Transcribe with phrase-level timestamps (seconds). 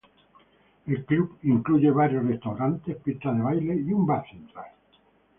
[0.87, 4.71] El club incluye varios restaurantes, pistas de baile y un bar central.